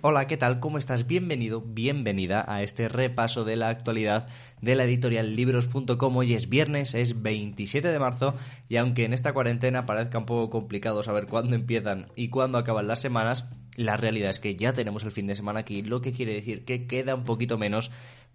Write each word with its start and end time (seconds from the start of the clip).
Hola, 0.00 0.28
¿qué 0.28 0.36
tal? 0.36 0.60
¿Cómo 0.60 0.78
estás? 0.78 1.08
Bienvenido, 1.08 1.60
bienvenida 1.60 2.44
a 2.46 2.62
este 2.62 2.88
repaso 2.88 3.44
de 3.44 3.56
la 3.56 3.68
actualidad 3.68 4.28
de 4.62 4.76
la 4.76 4.84
editorial 4.84 5.34
libros.com. 5.34 6.16
Hoy 6.16 6.34
es 6.34 6.48
viernes, 6.48 6.94
es 6.94 7.20
27 7.20 7.88
de 7.88 7.98
marzo 7.98 8.36
y 8.68 8.76
aunque 8.76 9.04
en 9.04 9.12
esta 9.12 9.32
cuarentena 9.32 9.86
parezca 9.86 10.18
un 10.18 10.26
poco 10.26 10.50
complicado 10.50 11.02
saber 11.02 11.26
cuándo 11.26 11.56
empiezan 11.56 12.06
y 12.14 12.28
cuándo 12.28 12.58
acaban 12.58 12.86
las 12.86 13.00
semanas, 13.00 13.46
la 13.76 13.96
realidad 13.96 14.30
es 14.30 14.38
que 14.38 14.54
ya 14.54 14.72
tenemos 14.72 15.02
el 15.02 15.10
fin 15.10 15.26
de 15.26 15.34
semana 15.34 15.60
aquí, 15.60 15.82
lo 15.82 16.00
que 16.00 16.12
quiere 16.12 16.32
decir 16.32 16.64
que 16.64 16.86
queda 16.86 17.16
un 17.16 17.24
poquito 17.24 17.58
menos 17.58 17.90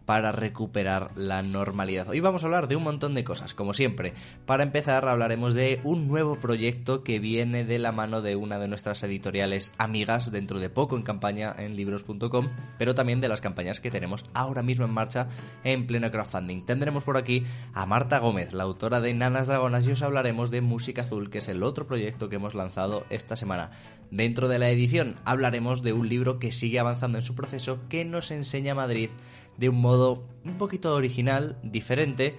para 0.05 0.31
recuperar 0.31 1.11
la 1.15 1.41
normalidad. 1.41 2.09
Hoy 2.09 2.19
vamos 2.19 2.43
a 2.43 2.47
hablar 2.47 2.67
de 2.67 2.75
un 2.75 2.83
montón 2.83 3.13
de 3.13 3.23
cosas, 3.23 3.53
como 3.53 3.73
siempre. 3.73 4.13
Para 4.45 4.63
empezar 4.63 5.07
hablaremos 5.07 5.53
de 5.53 5.79
un 5.83 6.07
nuevo 6.07 6.39
proyecto 6.39 7.03
que 7.03 7.19
viene 7.19 7.63
de 7.63 7.79
la 7.79 7.91
mano 7.91 8.21
de 8.21 8.35
una 8.35 8.59
de 8.59 8.67
nuestras 8.67 9.03
editoriales 9.03 9.71
amigas 9.77 10.31
dentro 10.31 10.59
de 10.59 10.69
poco 10.69 10.97
en 10.97 11.03
campaña 11.03 11.53
en 11.57 11.75
libros.com, 11.75 12.49
pero 12.77 12.95
también 12.95 13.21
de 13.21 13.29
las 13.29 13.41
campañas 13.41 13.79
que 13.79 13.91
tenemos 13.91 14.25
ahora 14.33 14.61
mismo 14.61 14.85
en 14.85 14.91
marcha 14.91 15.27
en 15.63 15.87
pleno 15.87 16.11
crowdfunding. 16.11 16.65
Tendremos 16.65 17.03
por 17.03 17.17
aquí 17.17 17.45
a 17.73 17.85
Marta 17.85 18.19
Gómez, 18.19 18.53
la 18.53 18.63
autora 18.63 19.01
de 19.01 19.13
Nanas 19.13 19.47
Dragonas, 19.47 19.87
y 19.87 19.91
os 19.91 20.01
hablaremos 20.01 20.51
de 20.51 20.61
Música 20.61 21.03
Azul, 21.03 21.29
que 21.29 21.39
es 21.39 21.47
el 21.47 21.63
otro 21.63 21.87
proyecto 21.87 22.29
que 22.29 22.35
hemos 22.35 22.55
lanzado 22.55 23.05
esta 23.09 23.35
semana. 23.35 23.71
Dentro 24.11 24.47
de 24.47 24.59
la 24.59 24.69
edición 24.69 25.15
hablaremos 25.25 25.81
de 25.81 25.93
un 25.93 26.07
libro 26.07 26.37
que 26.39 26.51
sigue 26.51 26.79
avanzando 26.79 27.17
en 27.17 27.23
su 27.23 27.35
proceso 27.35 27.79
que 27.89 28.05
nos 28.05 28.31
enseña 28.31 28.75
Madrid 28.75 29.09
de 29.57 29.69
un 29.69 29.81
modo 29.81 30.27
un 30.43 30.57
poquito 30.57 30.93
original, 30.93 31.57
diferente 31.63 32.35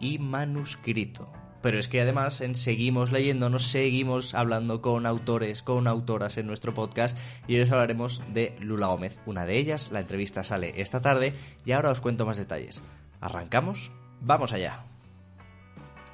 y 0.00 0.18
manuscrito. 0.18 1.30
Pero 1.60 1.78
es 1.78 1.88
que 1.88 2.00
además 2.00 2.40
en 2.40 2.54
seguimos 2.54 3.10
leyéndonos, 3.10 3.66
seguimos 3.66 4.34
hablando 4.34 4.80
con 4.80 5.06
autores, 5.06 5.62
con 5.62 5.88
autoras 5.88 6.38
en 6.38 6.46
nuestro 6.46 6.72
podcast 6.72 7.18
y 7.48 7.56
hoy 7.56 7.62
os 7.62 7.72
hablaremos 7.72 8.22
de 8.32 8.54
Lula 8.60 8.86
Gómez. 8.86 9.18
Una 9.26 9.44
de 9.44 9.58
ellas, 9.58 9.90
la 9.90 10.00
entrevista 10.00 10.44
sale 10.44 10.80
esta 10.80 11.00
tarde 11.00 11.34
y 11.64 11.72
ahora 11.72 11.90
os 11.90 12.00
cuento 12.00 12.26
más 12.26 12.36
detalles. 12.36 12.80
¿Arrancamos? 13.20 13.90
¡Vamos 14.20 14.52
allá! 14.52 14.87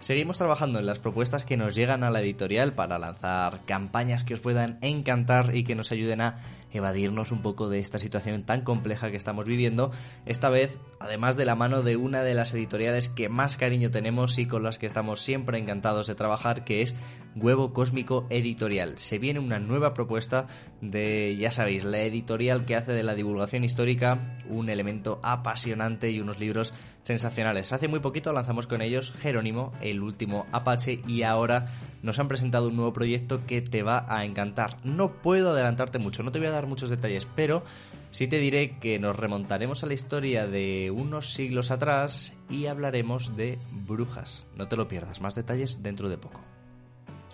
Seguimos 0.05 0.37
trabajando 0.37 0.81
en 0.81 0.85
las 0.85 0.99
propuestas 0.99 1.47
que 1.47 1.57
nos 1.57 1.75
llegan 1.75 2.05
a 2.05 2.11
la 2.11 2.21
editorial 2.21 2.75
para 2.75 2.99
lanzar 2.99 3.65
campañas 3.65 4.23
que 4.23 4.35
os 4.35 4.41
puedan 4.41 4.77
encantar 4.83 5.57
y 5.57 5.65
que 5.65 5.75
nos 5.75 5.93
ayuden 5.93 6.21
a 6.21 6.41
evadirnos 6.75 7.33
un 7.33 7.41
poco 7.41 7.71
de 7.71 7.79
esta 7.79 7.99
situación 7.99 8.45
tan 8.45 8.61
compleja 8.61 9.11
que 9.11 9.17
estamos 9.17 9.47
viviendo. 9.47 9.93
Esta 10.27 10.51
vez, 10.51 10.77
además 11.01 11.39
de 11.39 11.47
la 11.47 11.55
mano 11.55 11.83
de 11.83 11.97
una 11.97 12.23
de 12.23 12.35
las 12.35 12.53
editoriales 12.53 13.09
que 13.09 13.31
más 13.31 13.57
cariño 13.57 13.91
tenemos 13.91 14.39
y 14.39 14.47
con 14.47 14.63
las 14.63 14.77
que 14.77 14.87
estamos 14.87 15.23
siempre 15.23 15.57
encantados 15.57 16.07
de 16.07 16.15
trabajar, 16.15 16.65
que 16.65 16.83
es 16.83 16.95
Huevo 17.37 17.73
Cósmico 17.73 18.27
Editorial. 18.29 18.99
Se 18.99 19.19
viene 19.19 19.41
una 19.41 19.59
nueva 19.59 19.95
propuesta 19.95 20.47
de, 20.81 21.37
ya 21.39 21.51
sabéis, 21.51 21.85
la 21.85 22.03
editorial 22.03 22.65
que 22.65 22.77
hace 22.77 22.93
de 22.93 23.03
la 23.03 23.15
divulgación 23.15 23.65
histórica 23.65 24.39
un 24.49 24.69
elemento 24.69 25.21
apasionante 25.23 26.11
y 26.11 26.21
unos 26.21 26.39
libros 26.39 26.73
sensacionales. 27.03 27.73
Hace 27.73 27.89
muy 27.89 28.01
poquito 28.01 28.33
lanzamos 28.33 28.67
con 28.67 28.83
ellos 28.83 29.13
Jerónimo, 29.19 29.73
el 29.81 29.94
último 30.03 30.47
Apache, 30.53 31.01
y 31.07 31.23
ahora 31.23 31.67
nos 32.03 32.19
han 32.19 32.29
presentado 32.29 32.69
un 32.69 32.77
nuevo 32.77 32.93
proyecto 32.93 33.47
que 33.47 33.63
te 33.63 33.83
va 33.83 34.05
a 34.09 34.25
encantar. 34.25 34.77
No 34.85 35.13
puedo 35.23 35.51
adelantarte 35.51 35.99
mucho, 35.99 36.23
no 36.23 36.33
te 36.33 36.39
voy 36.39 36.49
a 36.49 36.53
dar 36.53 36.67
muchos 36.67 36.91
detalles, 36.91 37.27
pero 37.35 37.65
sí 38.11 38.29
te 38.29 38.39
diré 38.39 38.79
que 38.79 38.99
nos 38.99 39.17
remontaremos 39.17 39.83
a 39.83 39.87
la 39.87 39.95
historia 39.95 40.47
de 40.47 40.91
unos 40.91 41.35
siglos 41.35 41.71
atrás 41.71 42.35
y 42.51 42.67
hablaremos 42.67 43.37
de 43.37 43.59
brujas. 43.71 44.47
No 44.57 44.69
te 44.69 44.77
lo 44.77 44.89
pierdas, 44.89 45.21
más 45.21 45.35
detalles 45.35 45.83
dentro 45.83 46.09
de 46.09 46.19
poco. 46.19 46.41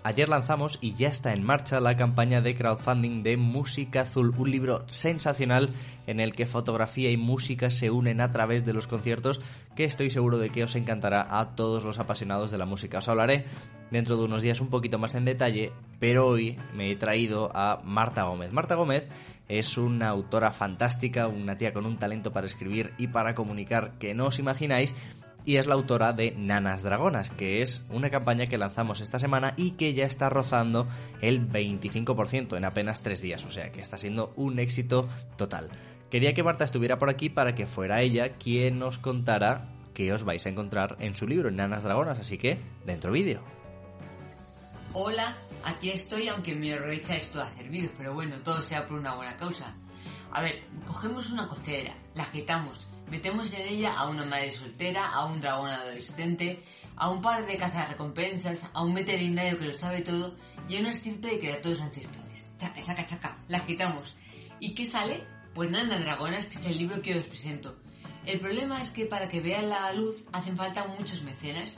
Ayer 0.03 0.29
lanzamos 0.29 0.79
y 0.81 0.95
ya 0.95 1.09
está 1.09 1.31
en 1.31 1.43
marcha 1.43 1.79
la 1.79 1.95
campaña 1.95 2.41
de 2.41 2.55
crowdfunding 2.55 3.21
de 3.21 3.37
Música 3.37 4.01
Azul, 4.01 4.33
un 4.35 4.49
libro 4.49 4.83
sensacional 4.87 5.69
en 6.07 6.19
el 6.19 6.31
que 6.31 6.47
fotografía 6.47 7.11
y 7.11 7.17
música 7.17 7.69
se 7.69 7.91
unen 7.91 8.19
a 8.19 8.31
través 8.31 8.65
de 8.65 8.73
los 8.73 8.87
conciertos 8.87 9.41
que 9.75 9.83
estoy 9.85 10.09
seguro 10.09 10.39
de 10.39 10.49
que 10.49 10.63
os 10.63 10.75
encantará 10.75 11.39
a 11.39 11.55
todos 11.55 11.83
los 11.83 11.99
apasionados 11.99 12.49
de 12.49 12.57
la 12.57 12.65
música. 12.65 12.97
Os 12.97 13.09
hablaré 13.09 13.45
dentro 13.91 14.17
de 14.17 14.25
unos 14.25 14.41
días 14.41 14.59
un 14.59 14.69
poquito 14.69 14.97
más 14.97 15.13
en 15.13 15.25
detalle, 15.25 15.71
pero 15.99 16.25
hoy 16.25 16.57
me 16.73 16.89
he 16.89 16.95
traído 16.95 17.51
a 17.53 17.79
Marta 17.83 18.23
Gómez. 18.23 18.51
Marta 18.51 18.73
Gómez 18.73 19.07
es 19.49 19.77
una 19.77 20.09
autora 20.09 20.51
fantástica, 20.51 21.27
una 21.27 21.57
tía 21.57 21.73
con 21.73 21.85
un 21.85 21.97
talento 21.97 22.31
para 22.31 22.47
escribir 22.47 22.93
y 22.97 23.07
para 23.07 23.35
comunicar 23.35 23.99
que 23.99 24.15
no 24.15 24.25
os 24.25 24.39
imagináis 24.39 24.95
y 25.45 25.57
es 25.57 25.67
la 25.67 25.75
autora 25.75 26.13
de 26.13 26.31
Nanas 26.37 26.83
Dragonas, 26.83 27.29
que 27.31 27.61
es 27.61 27.85
una 27.89 28.09
campaña 28.09 28.45
que 28.45 28.57
lanzamos 28.57 29.01
esta 29.01 29.19
semana 29.19 29.53
y 29.57 29.71
que 29.71 29.93
ya 29.93 30.05
está 30.05 30.29
rozando 30.29 30.87
el 31.21 31.47
25% 31.47 32.57
en 32.57 32.65
apenas 32.65 33.01
tres 33.01 33.21
días, 33.21 33.43
o 33.45 33.51
sea 33.51 33.71
que 33.71 33.81
está 33.81 33.97
siendo 33.97 34.33
un 34.35 34.59
éxito 34.59 35.07
total. 35.37 35.69
Quería 36.09 36.33
que 36.33 36.43
Marta 36.43 36.65
estuviera 36.65 36.99
por 36.99 37.09
aquí 37.09 37.29
para 37.29 37.55
que 37.55 37.65
fuera 37.65 38.01
ella 38.01 38.33
quien 38.33 38.79
nos 38.79 38.99
contara 38.99 39.69
qué 39.93 40.11
os 40.13 40.23
vais 40.23 40.45
a 40.45 40.49
encontrar 40.49 40.97
en 40.99 41.15
su 41.15 41.27
libro, 41.27 41.51
Nanas 41.51 41.83
Dragonas, 41.83 42.19
así 42.19 42.37
que 42.37 42.59
dentro 42.85 43.11
vídeo. 43.11 43.41
Hola, 44.93 45.37
aquí 45.63 45.89
estoy, 45.89 46.27
aunque 46.27 46.53
me 46.53 46.73
horroriza 46.73 47.15
esto 47.15 47.39
de 47.39 47.45
hacer 47.45 47.69
vídeos, 47.69 47.93
pero 47.97 48.13
bueno, 48.13 48.35
todo 48.43 48.61
sea 48.61 48.87
por 48.87 48.99
una 48.99 49.15
buena 49.15 49.37
causa. 49.37 49.73
A 50.31 50.41
ver, 50.41 50.63
cogemos 50.85 51.31
una 51.31 51.47
cocedera, 51.47 51.95
la 52.13 52.23
agitamos, 52.23 52.90
Metemos 53.11 53.53
en 53.53 53.67
ella 53.67 53.91
a 53.91 54.07
una 54.07 54.25
madre 54.25 54.51
soltera, 54.51 55.05
a 55.09 55.25
un 55.25 55.41
dragón 55.41 55.69
adolescente, 55.69 56.63
a 56.95 57.09
un 57.09 57.21
par 57.21 57.45
de 57.45 57.57
cazarrecompensas, 57.57 58.69
a 58.73 58.85
un 58.85 58.93
veterinario 58.93 59.59
que 59.59 59.65
lo 59.65 59.73
sabe 59.73 60.01
todo 60.01 60.37
y 60.69 60.77
a 60.77 60.79
una 60.79 60.91
estirpe 60.91 61.27
de 61.27 61.39
criaturas 61.39 61.81
ancestrales. 61.81 62.53
Chaca, 62.57 62.81
chaca, 62.81 63.05
chaca. 63.05 63.37
La 63.49 63.65
quitamos. 63.65 64.15
¿Y 64.61 64.73
qué 64.75 64.85
sale? 64.85 65.25
Pues 65.53 65.69
Nana 65.69 65.99
Dragonas, 65.99 66.45
que 66.45 66.59
es 66.59 66.65
el 66.67 66.77
libro 66.77 67.01
que 67.01 67.17
os 67.19 67.25
presento. 67.25 67.75
El 68.25 68.39
problema 68.39 68.81
es 68.81 68.91
que 68.91 69.05
para 69.07 69.27
que 69.27 69.41
vean 69.41 69.67
la 69.67 69.91
luz 69.91 70.23
hacen 70.31 70.55
falta 70.55 70.87
muchos 70.87 71.21
mecenas. 71.21 71.77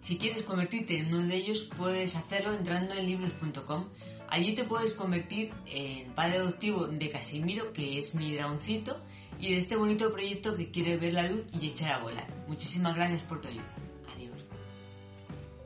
Si 0.00 0.16
quieres 0.16 0.44
convertirte 0.44 0.96
en 0.96 1.14
uno 1.14 1.26
de 1.26 1.36
ellos, 1.36 1.68
puedes 1.76 2.16
hacerlo 2.16 2.54
entrando 2.54 2.94
en 2.94 3.04
libros.com. 3.04 3.90
Allí 4.30 4.54
te 4.54 4.64
puedes 4.64 4.92
convertir 4.92 5.52
en 5.66 6.14
padre 6.14 6.38
adoptivo 6.38 6.86
de 6.86 7.10
Casimiro, 7.10 7.74
que 7.74 7.98
es 7.98 8.14
mi 8.14 8.34
dragoncito, 8.34 8.98
y 9.40 9.54
de 9.54 9.58
este 9.58 9.76
bonito 9.76 10.12
proyecto 10.12 10.54
que 10.56 10.70
quiere 10.70 10.96
ver 10.96 11.14
la 11.14 11.28
luz 11.28 11.44
y 11.58 11.68
echar 11.68 11.92
a 11.92 12.02
volar. 12.02 12.26
Muchísimas 12.46 12.94
gracias 12.94 13.22
por 13.22 13.40
tu 13.40 13.48
ayuda. 13.48 13.74
Adiós. 14.14 14.44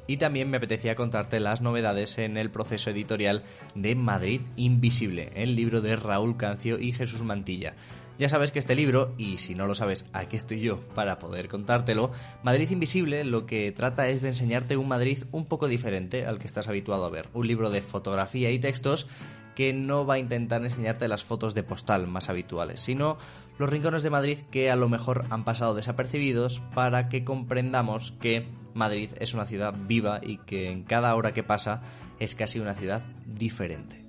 Y 0.06 0.16
también 0.18 0.50
me 0.50 0.58
apetecía 0.58 0.94
contarte 0.94 1.40
las 1.40 1.60
novedades 1.60 2.18
en 2.18 2.36
el 2.36 2.50
proceso 2.50 2.90
editorial 2.90 3.42
de 3.74 3.94
Madrid 3.94 4.42
Invisible, 4.56 5.30
el 5.34 5.56
libro 5.56 5.80
de 5.80 5.96
Raúl 5.96 6.36
Cancio 6.36 6.78
y 6.78 6.92
Jesús 6.92 7.22
Mantilla. 7.22 7.74
Ya 8.16 8.28
sabes 8.28 8.52
que 8.52 8.60
este 8.60 8.76
libro, 8.76 9.12
y 9.18 9.38
si 9.38 9.56
no 9.56 9.66
lo 9.66 9.74
sabes, 9.74 10.06
aquí 10.12 10.36
estoy 10.36 10.60
yo 10.60 10.80
para 10.94 11.18
poder 11.18 11.48
contártelo, 11.48 12.12
Madrid 12.44 12.70
Invisible 12.70 13.24
lo 13.24 13.44
que 13.44 13.72
trata 13.72 14.08
es 14.08 14.22
de 14.22 14.28
enseñarte 14.28 14.76
un 14.76 14.86
Madrid 14.86 15.24
un 15.32 15.46
poco 15.46 15.66
diferente 15.66 16.24
al 16.24 16.38
que 16.38 16.46
estás 16.46 16.68
habituado 16.68 17.04
a 17.06 17.10
ver. 17.10 17.28
Un 17.34 17.48
libro 17.48 17.70
de 17.70 17.82
fotografía 17.82 18.52
y 18.52 18.60
textos 18.60 19.08
que 19.56 19.72
no 19.72 20.06
va 20.06 20.14
a 20.14 20.18
intentar 20.18 20.62
enseñarte 20.62 21.08
las 21.08 21.24
fotos 21.24 21.54
de 21.54 21.64
postal 21.64 22.06
más 22.06 22.28
habituales, 22.28 22.80
sino 22.80 23.18
los 23.58 23.68
rincones 23.68 24.04
de 24.04 24.10
Madrid 24.10 24.38
que 24.50 24.70
a 24.70 24.76
lo 24.76 24.88
mejor 24.88 25.26
han 25.30 25.44
pasado 25.44 25.74
desapercibidos 25.74 26.60
para 26.72 27.08
que 27.08 27.24
comprendamos 27.24 28.12
que 28.20 28.48
Madrid 28.74 29.10
es 29.18 29.34
una 29.34 29.46
ciudad 29.46 29.74
viva 29.76 30.20
y 30.22 30.38
que 30.38 30.70
en 30.70 30.84
cada 30.84 31.14
hora 31.16 31.32
que 31.32 31.42
pasa 31.42 31.82
es 32.20 32.36
casi 32.36 32.60
una 32.60 32.74
ciudad 32.74 33.02
diferente. 33.26 34.03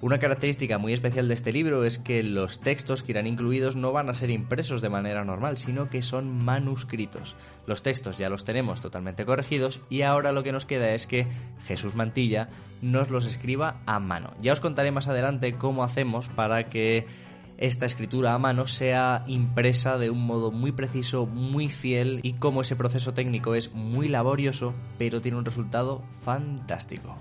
Una 0.00 0.20
característica 0.20 0.78
muy 0.78 0.92
especial 0.92 1.26
de 1.26 1.34
este 1.34 1.50
libro 1.50 1.84
es 1.84 1.98
que 1.98 2.22
los 2.22 2.60
textos 2.60 3.02
que 3.02 3.10
irán 3.10 3.26
incluidos 3.26 3.74
no 3.74 3.90
van 3.90 4.08
a 4.08 4.14
ser 4.14 4.30
impresos 4.30 4.80
de 4.80 4.88
manera 4.88 5.24
normal, 5.24 5.58
sino 5.58 5.90
que 5.90 6.02
son 6.02 6.44
manuscritos. 6.44 7.34
Los 7.66 7.82
textos 7.82 8.16
ya 8.16 8.28
los 8.28 8.44
tenemos 8.44 8.80
totalmente 8.80 9.24
corregidos 9.24 9.80
y 9.90 10.02
ahora 10.02 10.30
lo 10.30 10.44
que 10.44 10.52
nos 10.52 10.66
queda 10.66 10.94
es 10.94 11.08
que 11.08 11.26
Jesús 11.66 11.96
Mantilla 11.96 12.48
nos 12.80 13.10
los 13.10 13.26
escriba 13.26 13.80
a 13.86 13.98
mano. 13.98 14.34
Ya 14.40 14.52
os 14.52 14.60
contaré 14.60 14.92
más 14.92 15.08
adelante 15.08 15.54
cómo 15.54 15.82
hacemos 15.82 16.28
para 16.28 16.68
que 16.68 17.04
esta 17.56 17.84
escritura 17.84 18.34
a 18.34 18.38
mano 18.38 18.68
sea 18.68 19.24
impresa 19.26 19.98
de 19.98 20.10
un 20.10 20.24
modo 20.24 20.52
muy 20.52 20.70
preciso, 20.70 21.26
muy 21.26 21.70
fiel 21.70 22.20
y 22.22 22.34
cómo 22.34 22.60
ese 22.60 22.76
proceso 22.76 23.14
técnico 23.14 23.56
es 23.56 23.72
muy 23.72 24.06
laborioso, 24.06 24.74
pero 24.96 25.20
tiene 25.20 25.38
un 25.38 25.44
resultado 25.44 26.04
fantástico. 26.22 27.18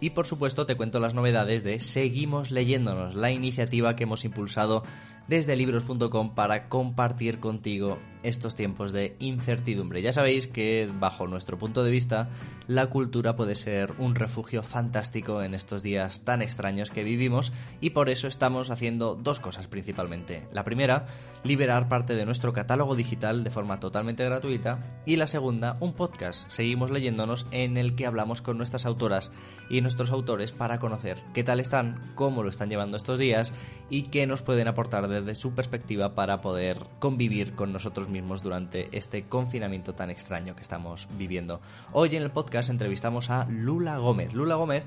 Y 0.00 0.10
por 0.10 0.26
supuesto 0.26 0.66
te 0.66 0.76
cuento 0.76 0.98
las 0.98 1.14
novedades 1.14 1.62
de 1.62 1.78
Seguimos 1.78 2.50
leyéndonos, 2.50 3.14
la 3.14 3.30
iniciativa 3.30 3.96
que 3.96 4.04
hemos 4.04 4.24
impulsado 4.24 4.82
desde 5.30 5.54
libros.com 5.54 6.34
para 6.34 6.68
compartir 6.68 7.38
contigo 7.38 7.98
estos 8.22 8.56
tiempos 8.56 8.92
de 8.92 9.16
incertidumbre. 9.20 10.02
Ya 10.02 10.12
sabéis 10.12 10.46
que 10.46 10.90
bajo 10.98 11.26
nuestro 11.26 11.56
punto 11.56 11.84
de 11.84 11.90
vista 11.90 12.28
la 12.66 12.86
cultura 12.88 13.34
puede 13.34 13.54
ser 13.54 13.92
un 13.98 14.14
refugio 14.14 14.62
fantástico 14.62 15.42
en 15.42 15.54
estos 15.54 15.82
días 15.82 16.24
tan 16.24 16.42
extraños 16.42 16.90
que 16.90 17.04
vivimos 17.04 17.52
y 17.80 17.90
por 17.90 18.08
eso 18.08 18.28
estamos 18.28 18.70
haciendo 18.70 19.14
dos 19.14 19.40
cosas 19.40 19.66
principalmente. 19.66 20.46
La 20.52 20.64
primera, 20.64 21.06
liberar 21.44 21.88
parte 21.88 22.14
de 22.14 22.26
nuestro 22.26 22.52
catálogo 22.52 22.94
digital 22.94 23.42
de 23.44 23.50
forma 23.50 23.80
totalmente 23.80 24.24
gratuita 24.24 25.00
y 25.06 25.16
la 25.16 25.26
segunda, 25.26 25.76
un 25.80 25.94
podcast. 25.94 26.50
Seguimos 26.50 26.90
leyéndonos 26.90 27.46
en 27.50 27.76
el 27.76 27.94
que 27.94 28.06
hablamos 28.06 28.42
con 28.42 28.58
nuestras 28.58 28.84
autoras 28.84 29.32
y 29.68 29.80
nuestros 29.80 30.10
autores 30.10 30.52
para 30.52 30.78
conocer 30.78 31.18
qué 31.34 31.42
tal 31.44 31.60
están, 31.60 32.12
cómo 32.14 32.42
lo 32.42 32.50
están 32.50 32.68
llevando 32.68 32.96
estos 32.96 33.18
días 33.18 33.52
y 33.88 34.04
qué 34.04 34.26
nos 34.26 34.42
pueden 34.42 34.68
aportar 34.68 35.08
desde 35.22 35.40
su 35.40 35.52
perspectiva 35.52 36.14
para 36.14 36.40
poder 36.40 36.78
convivir 36.98 37.54
con 37.54 37.72
nosotros 37.72 38.08
mismos 38.08 38.42
durante 38.42 38.88
este 38.96 39.24
confinamiento 39.24 39.94
tan 39.94 40.10
extraño 40.10 40.54
que 40.54 40.62
estamos 40.62 41.08
viviendo. 41.16 41.60
Hoy 41.92 42.16
en 42.16 42.22
el 42.22 42.30
podcast 42.30 42.70
entrevistamos 42.70 43.30
a 43.30 43.46
Lula 43.46 43.98
Gómez. 43.98 44.34
Lula 44.34 44.56
Gómez 44.56 44.84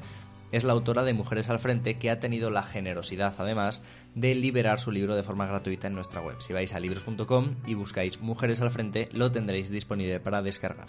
es 0.54 0.64
la 0.64 0.74
autora 0.74 1.04
de 1.04 1.14
Mujeres 1.14 1.50
al 1.50 1.60
Frente 1.60 1.98
que 1.98 2.12
ha 2.12 2.20
tenido 2.20 2.52
la 2.52 2.62
generosidad 2.62 3.34
además 3.40 3.82
de 4.14 4.36
liberar 4.36 4.80
su 4.80 4.92
libro 4.92 5.16
de 5.16 5.24
forma 5.24 5.48
gratuita 5.48 5.88
en 5.88 5.96
nuestra 5.96 6.22
web. 6.22 6.36
Si 6.42 6.54
vais 6.54 6.74
a 6.74 6.80
libros.com 6.80 7.56
y 7.66 7.74
buscáis 7.74 8.22
Mujeres 8.22 8.62
al 8.62 8.70
Frente 8.70 9.10
lo 9.14 9.32
tendréis 9.32 9.72
disponible 9.72 10.20
para 10.20 10.44
descargar. 10.44 10.88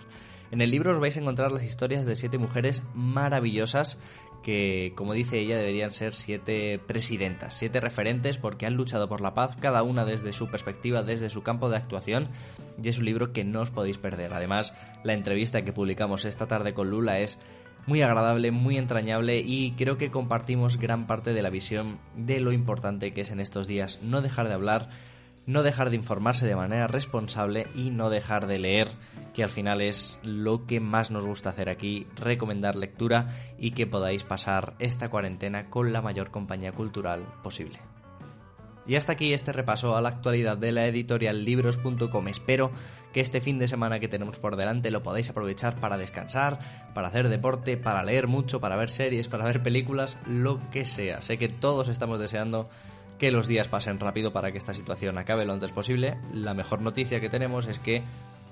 En 0.50 0.60
el 0.60 0.70
libro 0.70 0.92
os 0.92 1.00
vais 1.00 1.16
a 1.16 1.20
encontrar 1.20 1.50
las 1.50 1.64
historias 1.64 2.04
de 2.04 2.14
siete 2.14 2.36
mujeres 2.36 2.82
maravillosas 2.94 3.98
que, 4.42 4.92
como 4.94 5.14
dice 5.14 5.38
ella, 5.38 5.56
deberían 5.56 5.90
ser 5.90 6.12
siete 6.12 6.78
presidentas, 6.78 7.54
siete 7.58 7.80
referentes 7.80 8.36
porque 8.36 8.66
han 8.66 8.74
luchado 8.74 9.08
por 9.08 9.22
la 9.22 9.32
paz, 9.32 9.56
cada 9.58 9.82
una 9.82 10.04
desde 10.04 10.32
su 10.32 10.48
perspectiva, 10.48 11.02
desde 11.02 11.30
su 11.30 11.42
campo 11.42 11.70
de 11.70 11.78
actuación, 11.78 12.28
y 12.80 12.90
es 12.90 12.98
un 12.98 13.06
libro 13.06 13.32
que 13.32 13.44
no 13.44 13.62
os 13.62 13.70
podéis 13.70 13.96
perder. 13.96 14.34
Además, 14.34 14.74
la 15.02 15.14
entrevista 15.14 15.64
que 15.64 15.72
publicamos 15.72 16.26
esta 16.26 16.46
tarde 16.46 16.74
con 16.74 16.90
Lula 16.90 17.20
es 17.20 17.40
muy 17.86 18.02
agradable, 18.02 18.50
muy 18.50 18.76
entrañable 18.76 19.38
y 19.38 19.72
creo 19.72 19.98
que 19.98 20.10
compartimos 20.10 20.78
gran 20.78 21.06
parte 21.06 21.32
de 21.32 21.42
la 21.42 21.50
visión 21.50 21.98
de 22.16 22.40
lo 22.40 22.52
importante 22.52 23.12
que 23.12 23.22
es 23.22 23.30
en 23.30 23.40
estos 23.40 23.66
días 23.66 23.98
no 24.02 24.22
dejar 24.22 24.48
de 24.48 24.54
hablar, 24.54 24.88
no 25.46 25.62
dejar 25.62 25.90
de 25.90 25.96
informarse 25.96 26.46
de 26.46 26.56
manera 26.56 26.86
responsable 26.86 27.66
y 27.74 27.90
no 27.90 28.10
dejar 28.10 28.46
de 28.46 28.58
leer, 28.58 28.88
que 29.34 29.42
al 29.42 29.50
final 29.50 29.82
es 29.82 30.18
lo 30.22 30.66
que 30.66 30.80
más 30.80 31.10
nos 31.10 31.26
gusta 31.26 31.50
hacer 31.50 31.68
aquí, 31.68 32.06
recomendar 32.16 32.76
lectura 32.76 33.28
y 33.58 33.72
que 33.72 33.86
podáis 33.86 34.24
pasar 34.24 34.74
esta 34.78 35.10
cuarentena 35.10 35.68
con 35.68 35.92
la 35.92 36.00
mayor 36.00 36.30
compañía 36.30 36.72
cultural 36.72 37.26
posible. 37.42 37.80
Y 38.86 38.96
hasta 38.96 39.12
aquí 39.12 39.32
este 39.32 39.52
repaso 39.52 39.96
a 39.96 40.00
la 40.00 40.10
actualidad 40.10 40.58
de 40.58 40.72
la 40.72 40.86
editorial 40.86 41.44
libros.com. 41.44 42.28
Espero 42.28 42.70
que 43.12 43.20
este 43.20 43.40
fin 43.40 43.58
de 43.58 43.68
semana 43.68 44.00
que 44.00 44.08
tenemos 44.08 44.38
por 44.38 44.56
delante 44.56 44.90
lo 44.90 45.02
podáis 45.02 45.30
aprovechar 45.30 45.80
para 45.80 45.96
descansar, 45.96 46.58
para 46.94 47.08
hacer 47.08 47.28
deporte, 47.28 47.76
para 47.76 48.02
leer 48.02 48.26
mucho, 48.26 48.60
para 48.60 48.76
ver 48.76 48.90
series, 48.90 49.28
para 49.28 49.46
ver 49.46 49.62
películas, 49.62 50.18
lo 50.26 50.60
que 50.70 50.84
sea. 50.84 51.22
Sé 51.22 51.38
que 51.38 51.48
todos 51.48 51.88
estamos 51.88 52.20
deseando 52.20 52.68
que 53.18 53.30
los 53.30 53.46
días 53.46 53.68
pasen 53.68 54.00
rápido 54.00 54.32
para 54.32 54.50
que 54.52 54.58
esta 54.58 54.74
situación 54.74 55.18
acabe 55.18 55.46
lo 55.46 55.52
antes 55.52 55.72
posible. 55.72 56.18
La 56.32 56.54
mejor 56.54 56.80
noticia 56.80 57.20
que 57.20 57.28
tenemos 57.28 57.66
es 57.66 57.78
que 57.78 58.02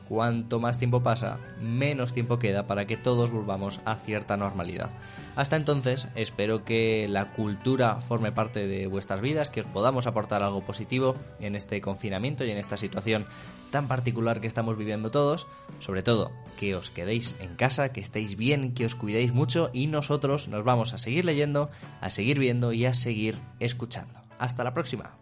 cuanto 0.08 0.60
más 0.60 0.78
tiempo 0.78 1.02
pasa, 1.02 1.38
menos 1.60 2.12
tiempo 2.12 2.38
queda 2.38 2.66
para 2.66 2.86
que 2.86 2.96
todos 2.96 3.30
volvamos 3.30 3.80
a 3.84 3.96
cierta 3.96 4.36
normalidad. 4.36 4.90
Hasta 5.34 5.56
entonces, 5.56 6.08
espero 6.14 6.64
que 6.64 7.06
la 7.08 7.32
cultura 7.32 8.00
forme 8.00 8.32
parte 8.32 8.66
de 8.66 8.86
vuestras 8.86 9.20
vidas, 9.20 9.50
que 9.50 9.60
os 9.60 9.66
podamos 9.66 10.06
aportar 10.06 10.42
algo 10.42 10.62
positivo 10.62 11.16
en 11.40 11.56
este 11.56 11.80
confinamiento 11.80 12.44
y 12.44 12.50
en 12.50 12.58
esta 12.58 12.76
situación 12.76 13.26
tan 13.70 13.88
particular 13.88 14.40
que 14.40 14.46
estamos 14.46 14.76
viviendo 14.76 15.10
todos. 15.10 15.46
Sobre 15.80 16.02
todo, 16.02 16.30
que 16.58 16.76
os 16.76 16.90
quedéis 16.90 17.34
en 17.40 17.56
casa, 17.56 17.92
que 17.92 18.00
estéis 18.00 18.36
bien, 18.36 18.74
que 18.74 18.84
os 18.84 18.94
cuidéis 18.94 19.32
mucho 19.32 19.70
y 19.72 19.86
nosotros 19.86 20.48
nos 20.48 20.64
vamos 20.64 20.92
a 20.92 20.98
seguir 20.98 21.24
leyendo, 21.24 21.70
a 22.00 22.10
seguir 22.10 22.38
viendo 22.38 22.72
y 22.72 22.84
a 22.86 22.94
seguir 22.94 23.38
escuchando. 23.58 24.20
Hasta 24.38 24.64
la 24.64 24.74
próxima. 24.74 25.21